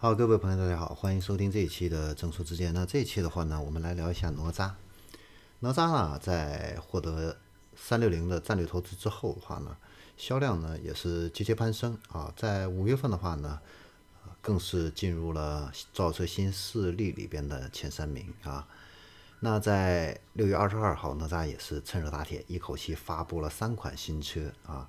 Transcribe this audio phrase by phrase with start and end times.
[0.00, 2.72] 好，各位朋友，大家好，欢迎收听这一期的正说之见。
[2.72, 4.70] 那这一期的话呢，我们来聊一下哪吒。
[5.58, 7.36] 哪吒呢，在获得
[7.74, 9.76] 三六零的战略投资之后的话呢，
[10.16, 12.32] 销量呢也是节节攀升啊。
[12.36, 13.58] 在五月份的话呢，
[14.40, 18.68] 更是进入了造车新势力里边的前三名啊。
[19.40, 24.88] 那在六月二十二号，哪吒也是趁热打铁，一口气发布了三款新车啊。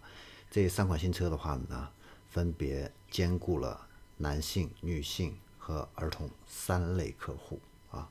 [0.52, 1.90] 这三款新车的话呢，
[2.30, 3.88] 分别兼顾了。
[4.22, 7.60] 男性、女性和儿童三类客户
[7.90, 8.10] 啊，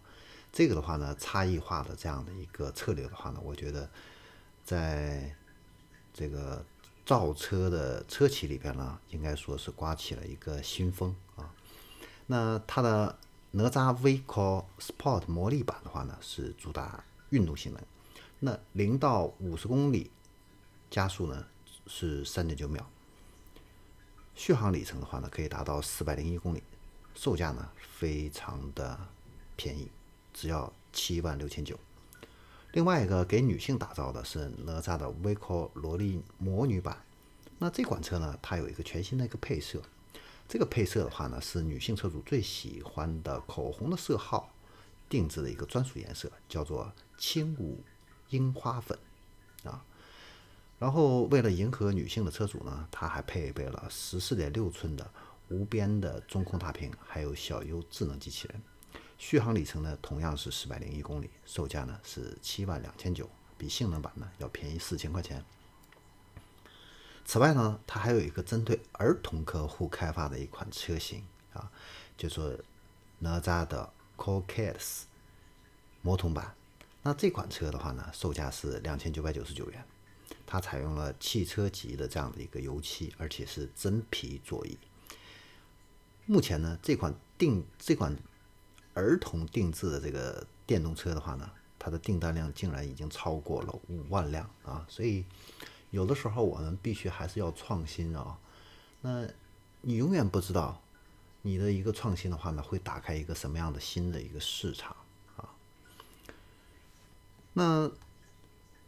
[0.50, 3.88] 这个的话呢，差异化的这样的一个策略的话呢，我觉得
[4.64, 5.36] 在
[6.14, 6.64] 这个
[7.04, 11.52] 造车的车企里边呢，应该说是刮起了一个新风啊。
[12.26, 13.18] 那它的
[13.50, 17.82] 哪吒 V-Core Sport 魔力版的话呢，是主打运动性能，
[18.38, 20.10] 那零到五十公里
[20.90, 21.46] 加速呢
[21.86, 22.88] 是三点九秒。
[24.38, 26.62] 续航里程的话呢，可以达到四百零一公里，
[27.12, 28.96] 售价呢非常的
[29.56, 29.90] 便宜，
[30.32, 31.76] 只要七万六千九。
[32.70, 37.04] 另外一个给女性打造的是哪吒的 Vico 萝莉魔女版，
[37.58, 39.82] 那这款车呢，它有一个全新的一个配色，
[40.48, 44.54] 这个配色的话呢，是女性车主最喜欢的口红的色号，
[45.08, 47.82] 定制的一个专属颜色，叫做轻舞
[48.28, 48.96] 樱花粉
[49.64, 49.84] 啊。
[50.78, 55.10] 然后，为了迎合女性的车主呢，它还配备了十四点六寸的
[55.48, 58.62] 无边的中控大屏，还有小优智能机器人。
[59.18, 65.44] 续航里程呢，同样是四百零一公里，售价呢是七万两千九，比性能版呢要便宜四千块钱。
[67.24, 71.68] 此外呢，它还有一个针对儿童客户开发的一款车型啊，
[72.16, 72.56] 就说
[73.18, 75.02] 哪吒的 Cool Kids
[76.02, 76.54] 魔童版。
[77.02, 79.84] 那这款车的话呢，售价是两千九百九十九元。
[80.46, 84.78] 它采用了汽车级的这样的一个油漆，而且是真皮座椅。
[86.26, 88.16] 目前呢，这款定这款
[88.94, 94.86] 儿童定制的这个电动车的话呢，它的订单量竟然已经超过了五万辆啊！
[94.88, 95.24] 所以
[95.90, 98.38] 有的时候我们必须还是要创新啊。
[99.00, 99.26] 那
[99.82, 100.82] 你永远不知道
[101.42, 104.96] 你的一个创新的话呢，会打开一个什么样的新的一个市场
[105.36, 105.48] 啊？
[107.52, 107.90] 那。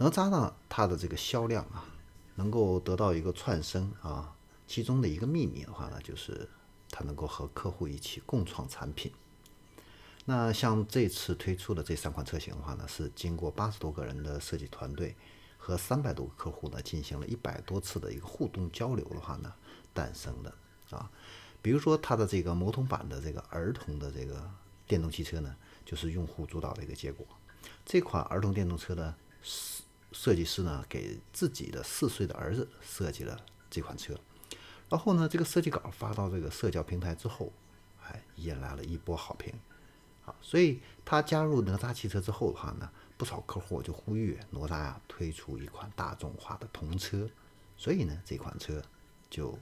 [0.02, 0.54] 哪吒呢？
[0.66, 1.84] 它的这个销量啊，
[2.36, 4.34] 能够得到一个窜升啊，
[4.66, 6.48] 其中的一个秘密的话呢，就是
[6.90, 9.12] 它能够和客户一起共创产品。
[10.24, 15.14] 那像这次推出的这三款车型的话呢，是经过八十多个人的设计团队
[15.58, 19.52] 和三百多个客户呢，进行了一百多次的一个互动交流的话呢，
[19.92, 21.10] 诞生的啊。
[21.60, 24.50] 比如说它的这个魔童版的这个儿童的这个
[24.86, 27.26] 电动汽车呢，就是用户主导的一个结果。
[27.84, 29.82] 这款儿童电动车呢是。
[30.12, 33.38] 设计师呢，给自己的四岁的儿子设计了
[33.70, 34.18] 这款车，
[34.88, 37.52] 然后呢，这个设计稿发到这个社交平台之后，
[38.02, 39.54] 哎，引来了一波好评，
[40.24, 47.28] 啊，所以他加入哪吒汽车之后的话呢，不少客户就呼吁哪吒呀推出一款大众化的童车，
[47.76, 48.82] 所以呢，这款车
[49.30, 49.56] 就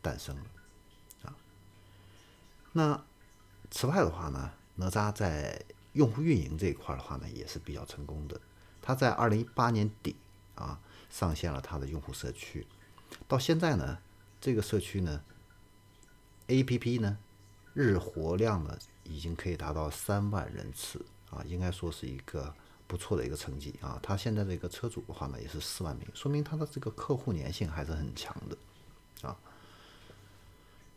[0.00, 0.44] 诞生了，
[1.22, 1.36] 啊，
[2.72, 3.04] 那
[3.70, 8.40] 此外的话呢，哪吒在用户运营这一块的话呢，也是比较成功的。
[8.82, 10.16] 他在二零一八年底
[10.56, 12.66] 啊上线了他的用户社区，
[13.28, 13.98] 到现在呢，
[14.40, 15.22] 这个社区呢
[16.48, 17.16] ，APP 呢
[17.74, 22.52] 日活量呢已经可以达到三万人次啊，应该说是一个
[22.88, 24.00] 不错的一个成绩啊。
[24.02, 29.36] 他现在这个车主的话呢也是四万名，说明他的这个客户粘性还是很强的啊。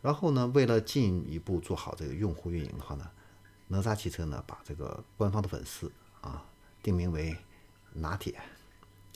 [0.02, 3.10] 然后呢，为了进一步做好这个用户运营的话呢，
[3.68, 6.44] 哪吒汽车呢把这个官方的粉丝啊
[6.82, 7.36] 定名为。
[7.96, 8.38] 拿铁，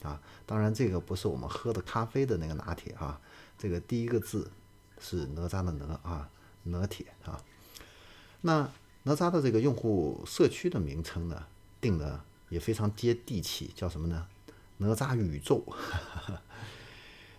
[0.03, 3.19] 啊，当然这个不是我们喝的咖啡的那个拿铁哈，
[3.57, 4.51] 这个第一个字
[4.99, 6.29] 是哪吒的哪啊，
[6.63, 7.41] 哪铁啊。
[8.41, 8.69] 那
[9.03, 11.45] 哪吒的这个用户社区的名称呢，
[11.79, 12.19] 定的
[12.49, 14.27] 也非常接地气，叫什么呢？
[14.77, 15.63] 哪吒宇宙。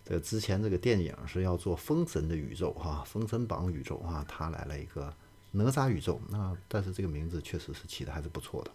[0.04, 5.14] 这之前这个电影是要做封神的宇宙哈，封神榜宇宙啊，他来了一个
[5.52, 8.70] 哪吒宇宙，那但是这个名字确实是起的还是不错的。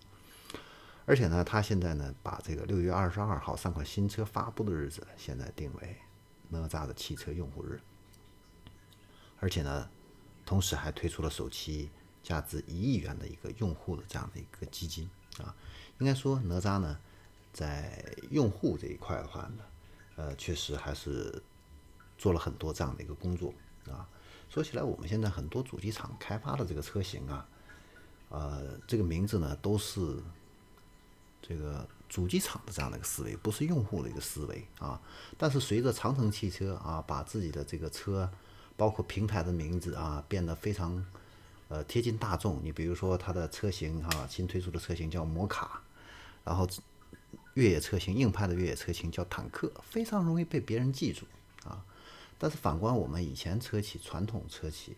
[1.09, 5.95] 而且呢，他现在呢，把这个六月二十二号三款新车发布的日子，现在定为
[6.49, 7.79] 哪吒的汽车用户日。
[9.39, 9.89] 而且呢，
[10.45, 11.89] 同时还推出了首期
[12.21, 15.09] 价值一亿元的一个用户的这样的一个基金
[15.39, 15.55] 啊。
[15.99, 16.99] 应该说，哪吒呢，
[17.53, 19.63] 在用户这一块的话呢，
[20.17, 21.41] 呃，确实还是
[22.17, 23.53] 做了很多这样的一个工作
[23.89, 24.05] 啊。
[24.49, 27.47] 说起来，我们现在很多主机厂开发的这个车型啊，
[28.27, 30.21] 呃，这个名字呢，都是。
[31.47, 34.99] 这个主机厂的这样的一个思维，不是用户的一个思维啊。
[35.37, 38.29] 但是随着长城汽车啊，把自己的这个车，
[38.75, 41.05] 包括平台的名字啊，变得非常
[41.69, 42.59] 呃贴近大众。
[42.63, 45.81] 你比如说它的车型哈，新推出的车型叫摩卡，
[46.43, 46.67] 然后
[47.53, 51.25] 越野车型硬派的越野车型叫坦克，非常容易被别人记住
[51.63, 51.85] 啊。
[52.37, 54.95] 但是反观我们以前车企传统车企，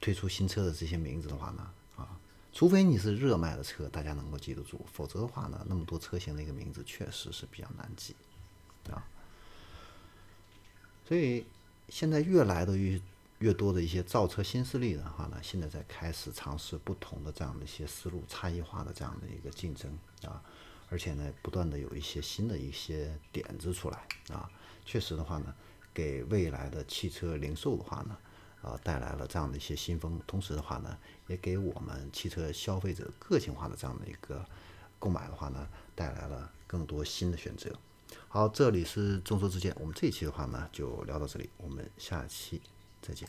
[0.00, 1.68] 推出新车的这些名字的话呢，
[2.60, 8.14] 除非你是热卖的车，大家能够记得住，否则的话呢，那么多车型的一个名字确实是比较难记
[8.90, 9.02] 啊。
[11.08, 11.46] 所以
[11.88, 13.00] 现在越来的越
[13.38, 20.42] 越多的一些造车新势力的话呢，现在在开始尝试不同的这样的一些思路、差异化的这样的一个竞争啊，
[20.90, 24.46] 而且呢，不断的有一些新的一些点子出来啊，
[24.84, 25.54] 确实的话呢，
[25.94, 28.18] 给未来的汽车零售的话呢，
[28.62, 30.96] 啊，带来了这样的一些新风，同时的话呢，
[31.28, 34.44] 也给我们汽车消费者个性化的这样的一个
[34.98, 37.70] 购买的话呢，带来了更多新的选择。
[38.28, 39.74] 好，这里是众说之见。
[39.80, 42.60] 我们这一期的话呢，就聊到这里，我们下期
[43.00, 43.28] 再见。